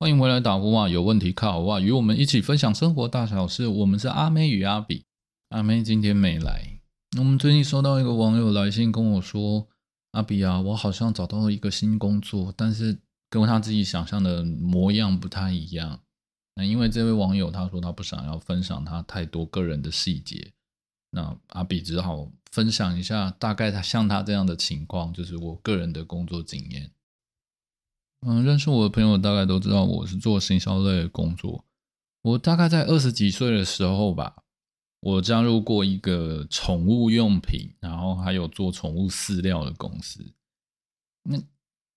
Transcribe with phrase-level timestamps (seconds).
[0.00, 0.88] 欢迎回来打呼啊！
[0.88, 1.78] 有问题靠我啊！
[1.78, 3.66] 与我们一起分享生活大小事。
[3.66, 5.04] 我们是阿妹与阿比。
[5.50, 6.80] 阿妹今天没来。
[7.18, 9.68] 我们最近收到一个网友来信跟我说
[10.12, 16.00] ：“阿比啊，我好像找到了一个新工作，但是跟他自己想象的模样不太一样。”
[16.56, 20.50] 那因为这位网友他说他不想要分享他太多个人的细节，
[21.10, 26.90] 那阿比只好分享一下大概他像他这样的情况，就是我个人的工作经验。
[28.26, 31.64] 嗯，认识我的朋友大概都知道我是做行销类的工作。
[32.22, 34.42] 我大概在二十几岁的时候吧，
[35.00, 40.34] 我加入过一个宠物用品，然后还有做宠物饲料的公司。
[41.22, 41.38] 那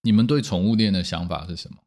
[0.02, 1.78] 你们对宠物店的想法是什么？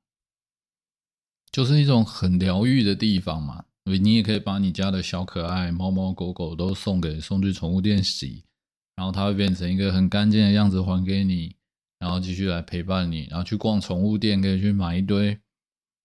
[1.50, 3.64] 就是一种很疗愈的地方嘛。
[3.84, 8.44] 你也可以把你家的小可爱猫猫狗狗都送给送去宠物店洗，
[8.96, 11.56] 然后它会变成一个很干净的样子还给你。
[11.98, 15.38] 然后继续来陪伴你，然后去逛宠物店，可以去买一堆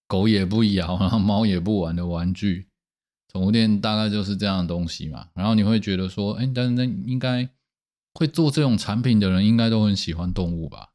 [0.08, 2.68] 狗也不咬，然后猫也不玩的玩具。
[3.32, 5.28] 宠物店大概就是这样的东西嘛。
[5.34, 7.48] 然后你会觉得说，哎，但是那应该
[8.14, 10.90] 会做这种产品的人，应该都很喜欢动物吧？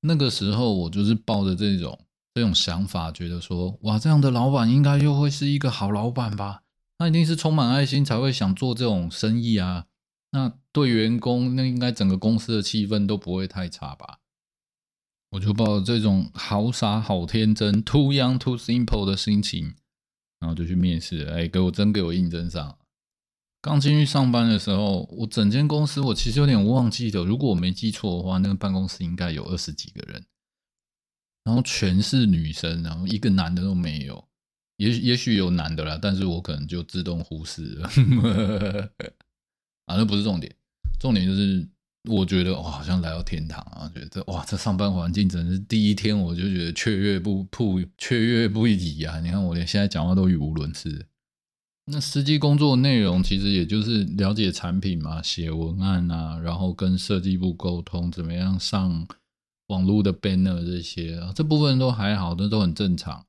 [0.00, 1.98] 那个时候我就是抱着这种
[2.34, 6.62] 这种想法，觉得说，哇，这样的老板应该又会是一个好老板吧？
[6.98, 9.86] 那一定是充满爱心才会想做这种生意啊。
[10.30, 14.20] 那对员工，那应该整个公司的气氛都不会太差吧？
[15.30, 19.74] 我就抱着这种好傻好天真、too young too simple 的心情，
[20.40, 21.24] 然后就去面试。
[21.24, 22.78] 哎，给我真给我应征上。
[23.60, 30.24] 刚进去上班的时候，我整间公司我其实有点忘记了，如果我没记错的话，那个办公室应该有二十几个人，
[31.44, 34.26] 然后全是女生，然后一个男的都没有。
[34.76, 37.90] 也也许有男的啦，但是我可能就自动忽视了。
[39.86, 40.54] 啊，那不是重点，
[40.98, 41.66] 重点就是
[42.08, 43.90] 我觉得哇，好像来到天堂啊！
[43.94, 49.20] 觉得哇，这上班环境真是第一天我就觉得雀跃不不雀跃不已啊！
[49.20, 51.06] 你看我连现在讲话都语无伦次。
[51.90, 59.06] 那实际工作内容其实也就是了解产品嘛，写文案啊，然后跟设计部沟通，怎么样上
[59.68, 63.24] 网络的 banner 这些啊，这部分都还好，那都很正常。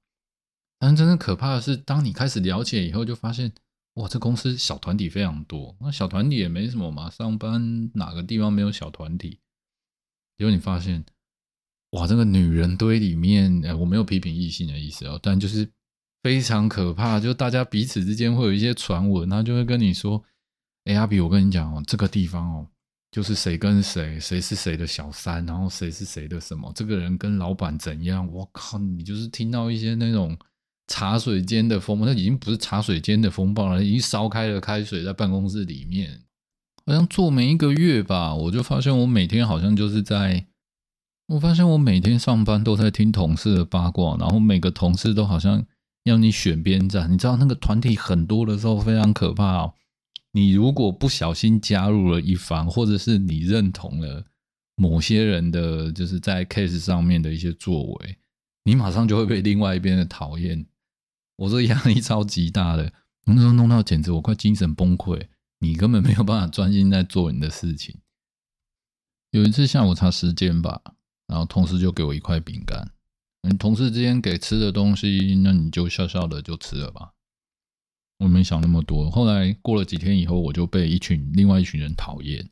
[0.80, 3.52] 但真正可怕的是，当你开始了解以后，就发现。
[3.96, 9.40] 哇，这公司小团体非常多，那小团体也没什么嘛，上班哪个地方没有小团体？
[10.38, 11.04] 结果你发现，
[11.92, 15.70] 哇，这个女人堆里面，哎，我没有批评异性的意思哦，但就是
[16.24, 20.24] 非常可怕，就大家彼此之间会有一些传闻，他就会跟你说，
[20.86, 22.68] 哎，阿比，我跟你讲哦，这个地方哦，
[23.12, 28.26] 就是谁跟谁，谁是谁的小三，然后谁是谁的什么，这个人跟老板怎样？
[28.32, 30.38] 我靠，你就是听到一些那种。
[30.90, 36.22] 茶水间的风暴，那已经不是茶水间的风暴了，已经烧开了开水在办公室里面。
[36.86, 40.48] 好像做没一个月吧，我就发现我每天好像就是在，
[41.28, 45.64] 我发现我每天上班都在听同事的八卦，然后每个同事都好像
[46.06, 47.12] 要你选边站。
[47.12, 49.74] 你知道那个团体很多的时候非常可怕哦。
[50.32, 54.26] 你如果不小心加入了一方，或者是你认同了
[54.76, 58.18] 某些人的就是在 case 上面的一些作为，
[58.64, 60.66] 你马上就会被另外一边的讨厌。
[61.40, 62.92] 我这压力超级大的，
[63.26, 65.28] 那时候弄到简直我快精神崩溃，
[65.60, 67.98] 你根本没有办法专心在做你的事情。
[69.32, 70.82] 有一次下午茶时间吧，
[71.28, 72.92] 然后同事就给我一块饼干，
[73.44, 77.14] 嗯，同事之间给吃的东西，那你就笑笑的就吃了吧。
[78.18, 82.50] 我没想那么多，后来过了几天以后，我就被一群另外一群人讨厌。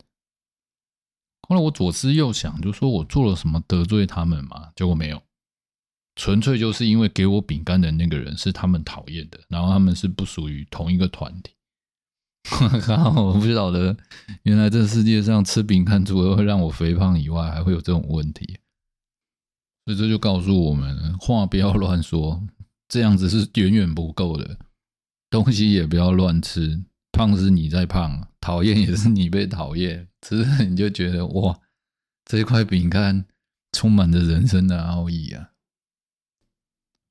[1.49, 4.71] 后来我左思右想，就说我做了什么得罪他们嘛？
[4.77, 5.21] 结果没有。
[6.17, 11.53] 纯粹就是因为给我饼干的那个人是他们讨厌的，然后他们是不属于同一个团体。
[12.49, 13.11] 我靠！
[13.21, 13.95] 我不晓得，
[14.43, 18.57] 原来这世界上吃饼干除了会让我肥胖以外，还会有这种问题。
[19.85, 22.41] 所以这就告诉我们，话不要乱说，
[22.87, 24.57] 这样子是远远不够的。
[25.29, 31.59] 东西也不要乱吃，胖是你在胖，讨厌也是你被讨厌，吃了你就觉得哇，
[32.25, 33.25] 这一块饼干
[33.73, 35.51] 充满着人生的奥义啊！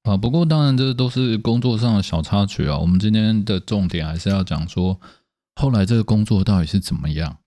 [0.07, 2.79] 啊，不过当然，这都是工作上的小插曲啊。
[2.79, 5.01] 我们今天的重点还是要讲说，
[5.57, 7.39] 后来这个工作到底是怎么样。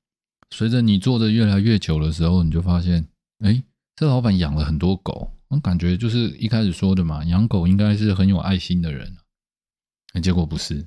[0.52, 3.08] 随着你做的越来越久的时候，你就发现，
[3.46, 3.64] 哎，
[3.96, 9.16] 这老板养了很多狗，我感觉就是一开始说的嘛，养狗应该是很有爱心的人。
[10.22, 10.86] 结果不是，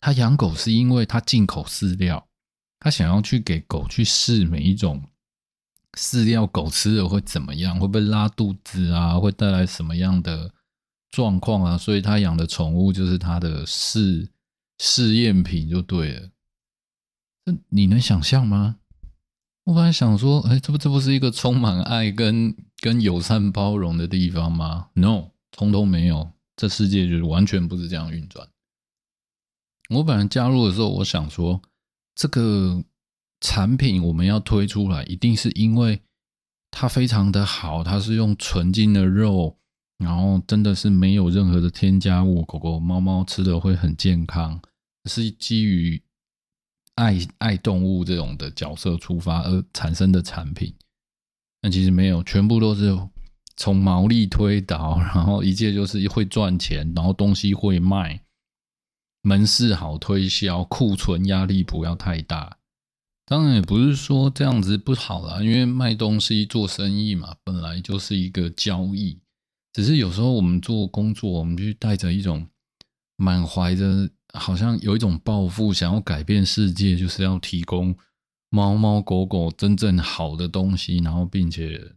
[0.00, 2.26] 他养狗是因为他进口饲料，
[2.78, 5.02] 他想要去给狗去试每一种
[5.94, 10.52] 饲料，狗吃了会怎么样，会不会拉肚子啊，会带来什么样的？
[11.10, 14.28] 状况啊，所以他养的宠物就是他的试
[14.78, 16.30] 试验品就对了。
[17.44, 18.76] 那你能想象吗？
[19.64, 26.30] 我本来想说，哎，这不这不是一个充满爱跟跟友善包容的地方吗？No，通通没有。
[26.56, 28.48] 这世界就是完全不是这样运转。
[29.90, 31.60] 我本来加入的时候，我想说，
[32.14, 32.82] 这个
[33.40, 36.00] 产品我们要推出来，一定是因为
[36.70, 39.58] 它非常的好，它是用纯净的肉，
[39.98, 44.60] 然后真的是没有任何的添加物，狗狗、猫猫吃的会很健康，
[45.04, 46.02] 是基于
[46.94, 50.74] 爱爱动物这种的角色出发而产生的产品。
[51.60, 52.96] 但其实没有，全部都是。
[53.58, 58.20] 从毛利推导，然后一切就是会赚钱，然后东西会卖，
[59.22, 62.58] 门市好推销，库存压力不要太大。
[63.24, 69.18] 当然也不是说这样子不好啦，因为卖东西做生意嘛，本来就是一个交易。
[69.76, 72.48] 只是有时候我们做工作，我们就带着一种
[73.16, 77.94] 满怀着好像有一种抱负，想要改变世界，就是要提供
[78.48, 81.92] 猫猫狗狗真正好的东西，然后并且。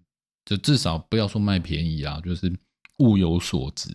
[0.45, 2.51] 就至少不要说卖便宜啊，就是
[2.97, 3.87] 物有所值。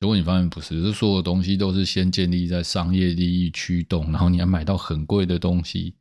[0.00, 5.94] 如果你发现不是，这所有东西都是先建立在商业利益驱动，然后你要买到很贵的东西。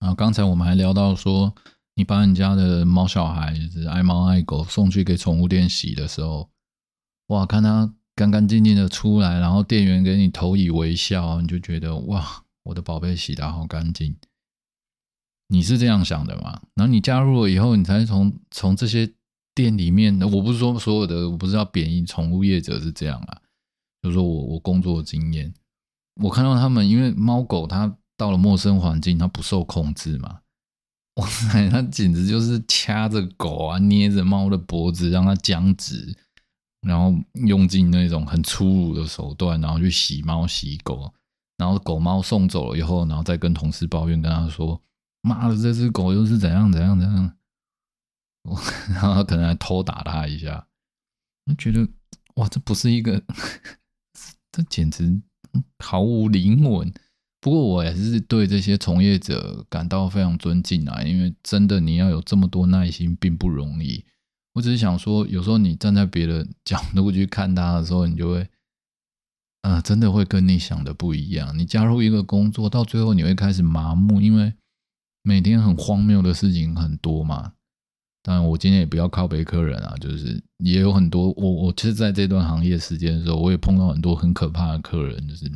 [0.00, 1.54] 然后刚才我们还聊到说，
[1.94, 6.50] 你把你家的猫小孩就是爱猫爱狗送去给宠物店洗的时候，
[7.28, 14.16] 哇，看它干干净净的出来，然后店员给你投以微笑，你就觉得哇，我的宝贝洗的好干净。
[15.48, 16.62] 你是这样想的吗？
[16.74, 19.12] 然后你加入了以后，你才从从这些
[19.54, 23.40] 店里面，我不是说所有的，我不是要贬义宠物业者是这样啊。
[24.02, 25.52] 就是说我我工作经验，
[26.22, 30.40] 我看到他们，因为猫狗它到了陌生环境，它不受控制嘛，
[31.16, 36.16] 哇塞，它简直就是掐着狗啊，捏着猫的脖子，让它僵直，
[36.80, 37.14] 然后
[37.46, 41.12] 用尽那种很粗鲁的手段，然后去洗猫洗狗，
[41.58, 44.80] 然后狗猫送走了以后，然后再跟同事抱怨，跟他说。
[45.24, 47.36] 妈的，这只狗又是怎样怎样怎样？
[48.90, 50.66] 然后他可能还偷打他一下，
[51.46, 51.86] 我觉得
[52.34, 53.22] 哇，这不是一个，
[54.50, 55.22] 这简直
[55.78, 56.92] 毫无灵魂。
[57.42, 64.02] 不过我也是对这些从业者感到非常尊敬啊，因为真的你要有这么多耐心并不容易。
[64.54, 68.48] 我只是想说，有时候你站在别的角度去看他的时候，你就会，
[69.60, 71.58] 呃，真的会跟你想的不一样。
[71.58, 74.54] 你加入一个工作，到最后你会开始麻木，因为。
[75.24, 77.52] 每天很荒谬的事情很多嘛，
[78.24, 85.48] 当然我今天也不要靠背客人啊，就是也有很多我我其实在这段行业时间的时候，我也碰到很多很可怕的客人，就是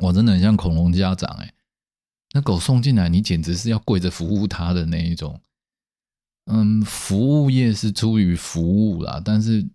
[0.00, 1.54] 我真的很像恐龙家长哎，
[2.32, 5.40] 那狗送进来，你简直是要跪着服务他的那一种。
[6.46, 9.68] 嗯，服务业是出于服务啦，但是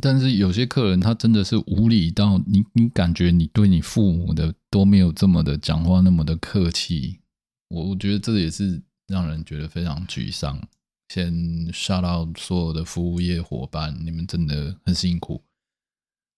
[0.00, 7.20] 但是有些客人他真的是无理到你你感觉你对你父母的都没有这么的讲话那么的客气。
[7.68, 10.60] 我我觉得这也是让人觉得非常沮丧。
[11.08, 11.32] 先
[11.72, 15.44] shut out 所有的服务业伙伴，你们真的很辛苦。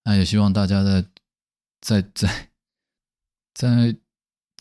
[0.04, 1.04] 那也希望大家在
[1.80, 2.47] 在在
[3.58, 3.96] 在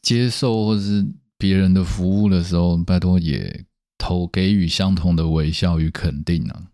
[0.02, 1.06] 接受或是
[1.38, 3.66] 别人的服务的时候，拜托也
[3.96, 6.72] 投给予相同的微笑与肯定啊。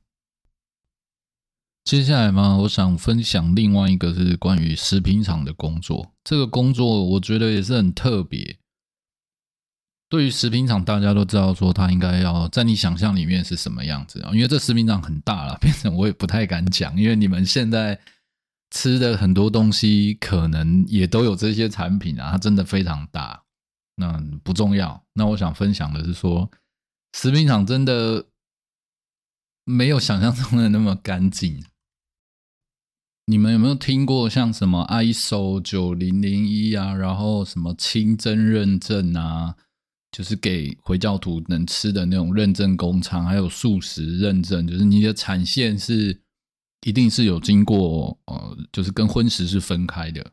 [1.84, 6.14] 接下来嘛，我想分享另外一个是关于食品厂的工作。
[6.24, 8.58] 这个工作我觉得也是很特别。
[10.08, 14.31] 对于食品厂，大家都知道说它应该要在你想象里面是什么样子啊？
[14.34, 16.98] 因为这食品厂很大了， 变成我也不太敢讲。
[16.98, 18.00] 因为你们现在
[18.74, 23.44] 吃的很多东西，可能也都有这些产品啊，它真的非常大。
[23.96, 25.06] 那不重要。
[25.13, 26.50] 那我想分享的是说，
[27.15, 28.25] 食品厂真的
[29.63, 31.63] 没有想象中的那么干净。
[33.27, 39.56] 你们有没有听过像什么 ISO 九零零一啊，然后什么清真认证啊？
[40.12, 46.23] 就是给回教徒能吃的那种认证工厂，还有素食认证，就是你的产线是
[46.84, 50.32] 一定是有经过呃，就是跟荤食是分开的。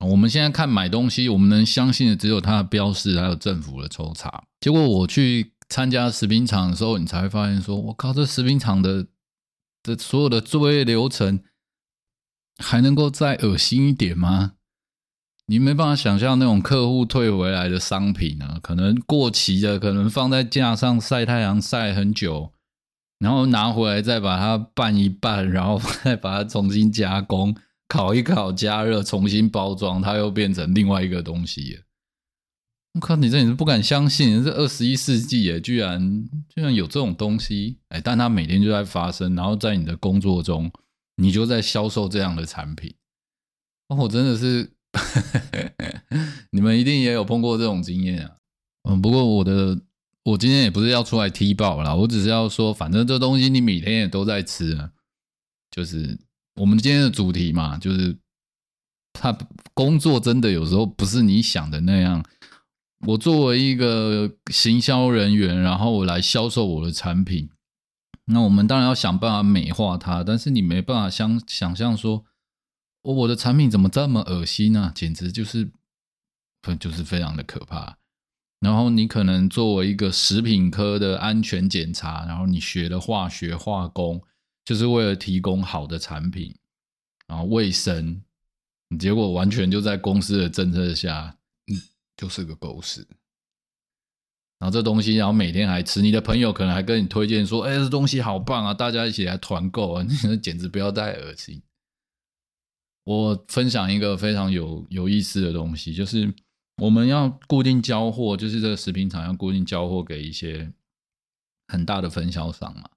[0.00, 4.44] 我们现在看买东西，我们能相信的只有它的标示，还有政府的抽查。
[4.60, 9.06] 结果我去参加食品厂的时候，你才会发现说，我靠，这食品厂的
[9.82, 11.44] 的所有的作业流程
[12.58, 14.54] 还能够再恶心一点吗？
[15.46, 22.52] 你没办法想象那种客户退回来的商品啊，可能过期的，可能放在架上晒太阳晒很久，
[23.22, 27.54] 然后拿回来再把它拌一拌，然后再把它重新加工、
[27.86, 31.80] 烤一烤、加热、重新包装，它又变成另外一个东西。
[32.94, 37.78] 我靠，你这你是不敢相信，这二十一世纪耶，居然居然有这种东西！
[37.90, 40.70] 哎，但它每天就在发生，然后在你的工作中，
[41.16, 42.92] 你就在销售这样的产品。
[43.88, 44.72] 哦，我真的是。
[46.50, 48.36] 你们一定也有碰过这种经验啊，
[48.90, 49.80] 嗯，不过我的
[50.24, 54.90] 我今天也不是要出来踢爆啦，我只是要说，反正这东西你每天也都在吃啊，
[55.70, 56.18] 就是
[56.56, 58.16] 我们今天的主题嘛，就是
[59.12, 59.36] 他
[59.74, 62.24] 工作真的有时候不是你想的那样。
[63.04, 67.50] 我作为一个行销人员，然后我来销售我的产品，
[68.26, 72.24] 那我们当然要想办法美化它，但是你没办法想想象说，
[73.02, 74.92] 我的产品怎么这么恶心呢？
[74.94, 75.72] 简直就是，
[76.60, 77.98] 不就是非常的可怕。
[78.62, 84.22] 然后你可能作为一个食品科的安全检查，然后你学了化学化工，
[84.64, 86.56] 就是为了提供好的产品，
[87.26, 88.22] 然后卫生，
[88.98, 91.36] 结果完全就在公司的政策下。
[91.66, 91.76] 嗯
[92.14, 93.04] 就是个狗屎，
[94.58, 101.60] 然后这东西，然后每天还吃，你的朋友可能还跟你推荐说：“哎，这东西好棒啊，大家一起来团购啊！”那简直不要太恶心。
[103.04, 106.32] 我分享一个非常有有意思的东西，就是
[106.82, 110.72] 我们要固定交货，就是这个食品厂要固定交货给一些
[111.68, 112.90] 很大的分销商嘛。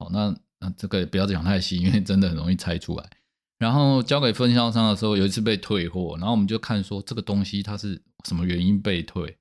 [0.00, 3.08] 好，那那这个不要讲太细，因为真的很容易猜出来。
[3.56, 9.38] 然后交给分销商的时候，有一次被退货，然后我们就看说这个东西它是什么原因被退，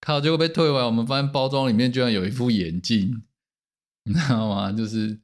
[0.00, 3.24] 靠，结果被退回来，我们发现包装里面居然有一副眼镜，
[4.04, 4.72] 你知道吗？
[4.72, 5.20] 就是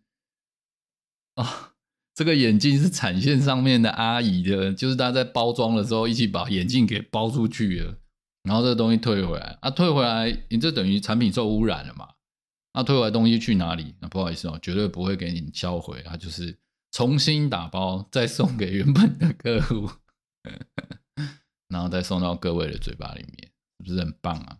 [1.36, 1.72] 啊，
[2.18, 7.96] 这个眼镜是产线上面的阿姨的，就是她在包装的时候一起把眼镜给包出去了，
[8.42, 12.08] 然后这个东西退回来，啊，退回来，你这等于产品受污染了嘛？
[12.72, 13.94] 那退回来东西去哪里？
[14.00, 16.58] 那不好意思哦，绝对不会给你销毁，它就是。
[16.90, 19.90] 重新打包，再送给原本的客户，
[21.68, 24.58] 然后再送到各位的嘴巴里面，是不是很棒啊？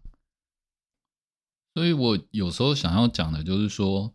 [1.75, 4.15] 所以我有时候想要讲的就是说，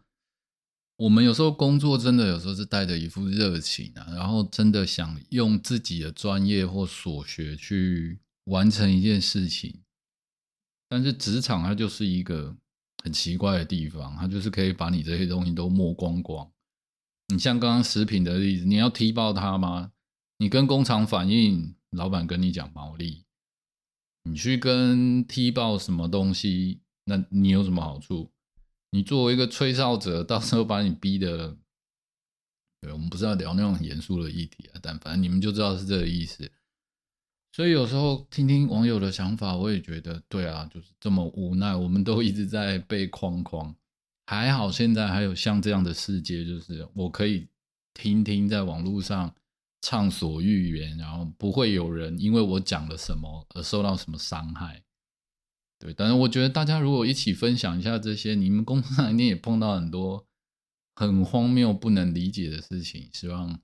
[1.03, 9.81] 我们有时候工作真的有时候是带着一副热情啊，然后真的想用自己的专业或所学去完成一件事情，
[10.87, 12.55] 但是职场它就是一个
[13.03, 16.49] 很奇怪的地方，它就是可以把你这些东西都抹光光。
[17.27, 19.91] 你像刚刚食品的例子，你要踢爆它吗？
[20.37, 23.25] 你跟工厂反映，老板跟你讲毛利，
[24.23, 26.79] 你去跟踢爆什么东西？
[27.03, 28.31] 那你有什么好处？
[28.93, 31.57] 你作为一个吹哨者，到时候把你逼的，
[32.79, 36.51] 对，我们不是要聊那种很严肃的议题啊，但反正你们就知道是这个意思。
[37.51, 43.75] 所以有时候听听网友的想法，我也觉得对啊，就是这么无奈，我们都一直在被框框。
[44.27, 47.47] 还好，现在还有像这样的世界，就是我可以
[47.95, 49.33] 听听在网络上
[49.81, 54.83] 畅所欲言，然后不会有人因为我讲了什么而受到什么伤害。
[55.83, 60.25] 对，但是我觉得大家如果一起分享一下这些，你们公司上一定也碰到很多
[60.95, 63.09] 很荒谬、不能理解的事情。
[63.11, 63.59] 希望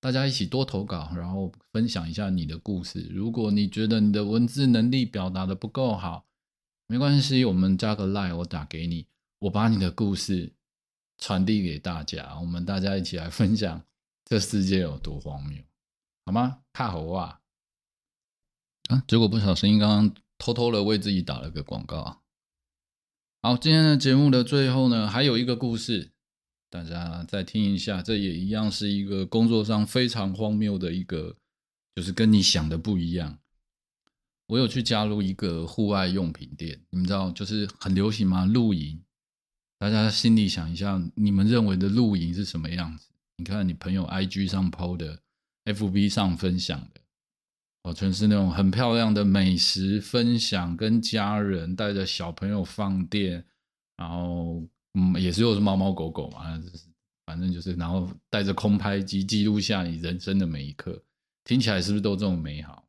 [0.00, 3.10] 大家一起多投稿，然后分享一下你的故事。
[3.10, 6.24] 如果你觉得你的文字能力表达的不够好，
[6.86, 9.06] 没关系，我们加个 line，我打给你。
[9.40, 10.54] 我把你的故事
[11.18, 13.84] 传递给大家，我们大家一起来分享
[14.24, 15.62] 这世界有多荒谬，
[16.24, 16.60] 好吗？
[16.72, 17.40] 看猴啊！
[18.88, 22.18] 啊，结果不小心刚刚偷偷的为自己打了个广告啊。
[23.40, 26.10] 好，今天的节目的最后呢，还有一个故事，
[26.68, 28.02] 大家再听一下。
[28.02, 31.38] 这也一样是一个工作上非常荒谬的一个，
[31.94, 33.38] 就是跟你想的不一样。
[34.48, 38.44] 我有去加入一个户外用品店，你们知道就是很流行吗？
[38.44, 39.02] 露营。
[39.78, 43.08] 大家心里想一下，你们认为的露营是什么样子？
[43.38, 45.22] 你看你朋友 IG 上 PO 的
[45.64, 47.00] ，FB 上分享的，
[47.84, 53.44] 哦，全是那种很漂亮的美食分享，跟家人带着小朋友放电，
[53.96, 56.88] 然后嗯，也是又是猫猫狗狗嘛，就是
[57.26, 61.04] 反正就是，然后带着空拍机记录下你人生的每一刻，
[61.44, 62.88] 听起来是不是都这么美好？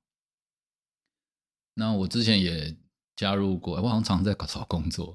[1.73, 2.73] 那我之前也
[3.17, 5.13] 加入过，我好像常在找工作。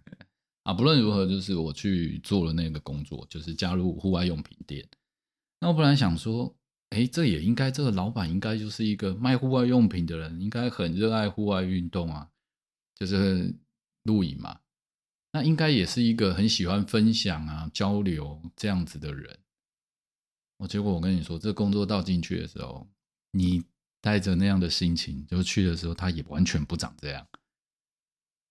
[0.64, 4.86] 啊，不论如何，就是我去做了那个工作，就是加入户外用品店。
[5.60, 6.54] 那我本来想说，
[6.90, 12.28] 哎，这也应该，这个老板应该就是一个卖户外用品的人，应该很热爱户外运动啊，
[12.96, 13.54] 就是
[14.02, 14.60] 露营嘛。
[15.32, 19.38] 那应该也是一个很喜欢分享啊、交流这样子的人。
[20.58, 22.88] 我结果我跟你说，这工作到进去的时候，
[23.30, 23.62] 你
[24.00, 27.24] 带着那样的心情就去的时候，他也完全不长这样。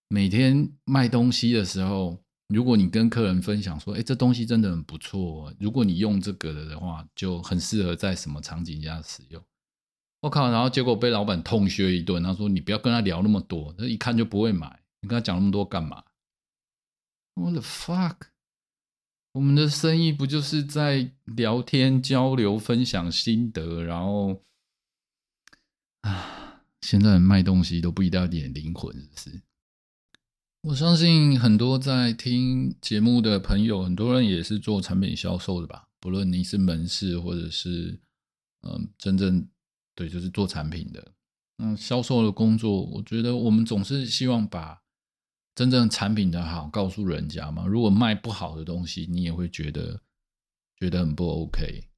[0.08, 9.42] 每天卖东西的时候，如果你跟客人分享说：“哎，这东西真的很不错，如果你用这个的话，就很适合在什么场景下使用。”
[10.22, 10.52] 我靠！
[10.52, 14.82] 然后结果被老板痛削一顿，他说：“你不要跟他聊那么多，他一看就不会买。
[15.02, 16.04] 你跟他讲那么多干嘛？”
[17.36, 18.16] 我的 fuck！
[19.34, 24.44] 我们的生意不就是在聊天、交流、分享心得，然后
[26.02, 29.42] 啊，现在卖东西都不一定要点灵魂，是不是？
[30.70, 35.88] 我相信很多在听节目的朋友，很多人也是做产品销售的吧？
[36.00, 38.00] 不论你是门市或者是
[38.62, 39.48] 嗯真正
[39.96, 41.12] 对就是做产品的，
[41.58, 44.80] 嗯销售的工作，我觉得我们总是希望把
[45.56, 47.66] 真正产品的好告诉人家嘛。
[47.66, 50.00] 如果卖不好的东西，你也会觉得
[50.78, 51.89] 觉得很不 OK。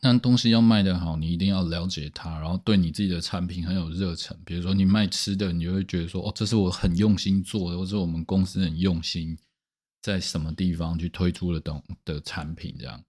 [0.00, 4.36] 但东西要卖得好，你一定要了解它，然后对你自己的产品很有热忱。
[4.44, 9.38] 比如说你卖吃的，你就会觉得说，哦，这是我很用心做的，或者我们公司很用心
[10.00, 13.00] 在什么地方去推出的东的产品，这样，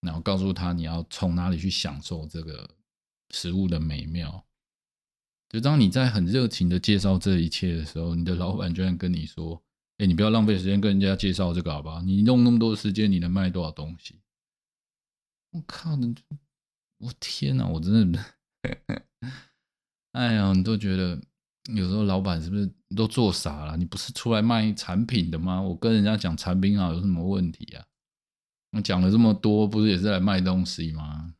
[0.00, 2.70] 然后告诉他你要从哪里去享受这个
[3.30, 4.42] 食物的美妙。
[5.50, 9.62] 就当你在很热情的介绍这一切的时候，你的老板居然跟你说
[9.98, 12.00] ：“哎，你不要浪费时间跟人家介绍这个，好不好？
[12.00, 14.16] 你用那么多时间，你能卖多少东西？”
[15.52, 15.96] 我靠！
[16.98, 17.66] 我天哪！
[17.66, 18.24] 我真的，
[20.12, 21.20] 哎呀，你都觉得
[21.74, 23.76] 有时候老板是不是都做傻了？
[23.76, 25.60] 你不是出来卖产品的吗？
[25.60, 27.84] 我跟人家讲产品好有什么问题啊？
[28.70, 31.34] 我讲了这么多，不是也是来卖东西吗？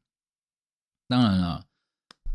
[1.09, 1.67] 当然了，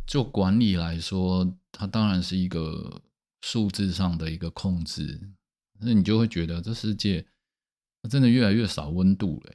[0.07, 3.03] 就管理来说，它当然是一个
[3.41, 5.31] 数字上的一个控制，
[5.79, 7.27] 那你就会觉得这世界
[8.09, 9.53] 真的越来越少温度了。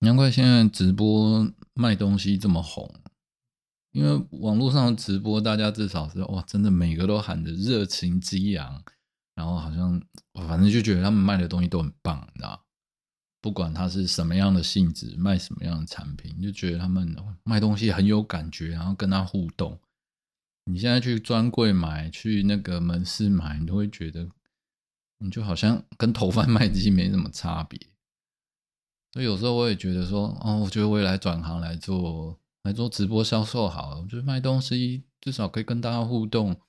[0.00, 2.94] 难怪现在直播卖东西这么红，
[3.92, 8.82] 因为网络上的直播，大家至少是哇，真的每个都喊着热情激昂，
[9.34, 10.00] 然后好像
[10.34, 12.64] 反正就觉得他们卖的东西都很棒，你知道？
[13.40, 19.78] 不管他是什么样的性质，卖什么样的产品，就觉得他们卖东西很有感觉，然后跟他互动。
[20.64, 24.28] 你现在去专柜买，去那个门市买，你都会觉得，
[25.18, 27.80] 你就好像跟头贩卖机没什么差别。
[29.12, 34.00] 所以有时候我也觉得说，哦，我觉得未来转行来做来做直播销售好了。
[34.00, 36.60] 我觉得卖东西至少可以跟大家互动，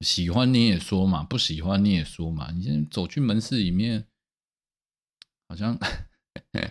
[0.00, 2.50] 喜欢你也说嘛，不喜欢你也说嘛。
[2.52, 4.06] 你现在走去门市里面，
[5.48, 5.78] 好像，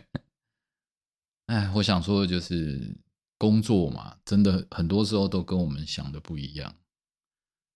[1.47, 2.95] 哎，我想说的就是
[3.39, 6.75] 工作嘛，真的很多时候都跟我们想的不一样。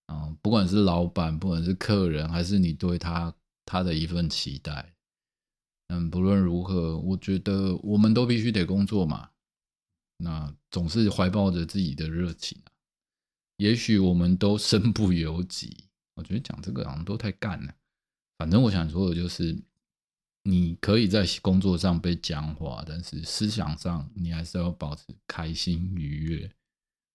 [0.06, 3.34] 嗯，不管是老板，不管是客人，还是你对他
[3.66, 4.93] 他的一份期待。
[5.88, 9.30] 嗯，不论如何，我觉得我们都必须得工作嘛。
[10.16, 12.72] 那总是怀抱着自己的热情啊。
[13.58, 15.84] 也许我们都身不由己。
[16.14, 17.74] 我觉得讲这个好像都太干了。
[18.38, 19.56] 反正我想说的就是，
[20.44, 26.50] 你可以在工作上被僵化，但是思想上你还是要保持开心愉悦。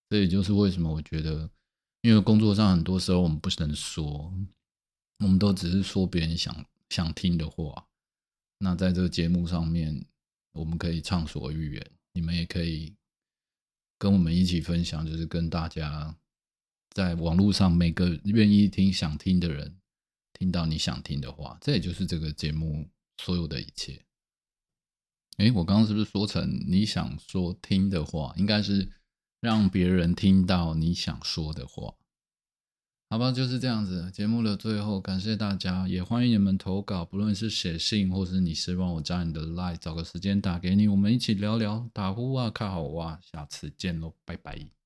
[0.10, 1.50] 这也就是为什么我觉得，
[2.02, 4.34] 因为工作上很多时候我们不能说，
[5.20, 7.88] 我们都只是说别人想想听的话。
[8.60, 10.06] 那在这个节目上面，
[10.52, 12.94] 我们可以畅所欲言，你们也可以
[13.98, 16.16] 跟我们一起分享，就是跟大家
[16.92, 19.78] 在网络上每个愿意听、想听的人，
[20.34, 24.04] 听到你想听的话，这也就是这个节目所有的一切。
[25.38, 28.92] 哎，我刚刚是不是说成你想说听的话，应该是
[29.40, 31.96] 让别人听到你想说的话？
[33.12, 34.12] 好吧，就是这样子。
[34.12, 44.79] 节目的最后，感谢大家，也欢迎你们投稿，不论是写信，或是你希望我加你的 line，找个时间打给你，我们一起聊聊打呼啊，看好哇，下次见喽，拜拜。